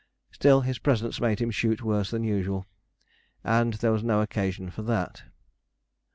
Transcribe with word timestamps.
Still 0.31 0.61
his 0.61 0.79
presence 0.79 1.21
made 1.21 1.37
him 1.37 1.51
shoot 1.51 1.83
worse 1.83 2.09
than 2.09 2.23
usual, 2.23 2.65
and 3.43 3.75
there 3.75 3.91
was 3.91 4.03
no 4.03 4.21
occasion 4.21 4.71
for 4.71 4.81
that. 4.81 5.25